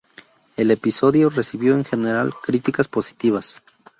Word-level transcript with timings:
El 0.57 0.71
episodio 0.71 1.29
recibió 1.29 1.75
en 1.75 1.85
general 1.85 2.33
críticas 2.43 2.87
positivas. 2.87 3.61